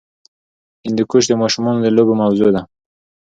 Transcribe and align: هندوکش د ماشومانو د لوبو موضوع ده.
هندوکش 0.85 1.23
د 1.27 1.33
ماشومانو 1.41 1.79
د 1.83 1.87
لوبو 1.97 2.13
موضوع 2.21 2.49
ده. 2.55 2.61